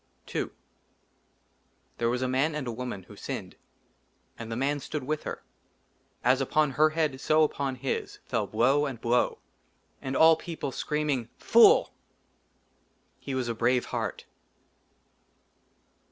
[0.33, 0.49] II
[1.99, 3.55] THERE WAS A MAN AND A WOMAN WHO SINNED.
[4.39, 5.43] AND THE MAN STOOD WITH HER.
[5.43, 5.43] p
[6.23, 9.37] AS UPON HER HEAD, SO UPON HIS, FELl BLOW AND BLOW,
[10.01, 11.93] AND ALL PEOPLE SCREAMING," FOOL!"
[13.19, 14.25] HE WAS A BRAVE HEART.